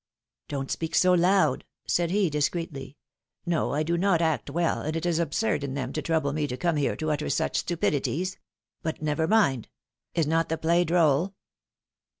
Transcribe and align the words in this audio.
Don^t 0.49 0.71
speak 0.71 0.95
so 0.95 1.13
loud,^^ 1.13 1.61
said 1.85 2.09
he, 2.09 2.27
discreetly. 2.31 2.97
No, 3.45 3.71
I 3.71 3.83
do 3.83 3.99
not 3.99 4.19
act 4.19 4.49
well, 4.49 4.81
and 4.81 4.95
it 4.95 5.05
is 5.05 5.19
absurd 5.19 5.63
in 5.63 5.75
them 5.75 5.93
to 5.93 6.01
trouble 6.01 6.33
me 6.33 6.47
to 6.47 6.57
come 6.57 6.77
here 6.77 6.95
to 6.95 7.11
utter 7.11 7.29
such 7.29 7.57
stupidities. 7.59 8.39
But, 8.81 9.03
never 9.03 9.27
mind. 9.27 9.67
Is 10.15 10.25
not 10.25 10.49
the 10.49 10.57
play 10.57 10.85
droll 10.85 11.35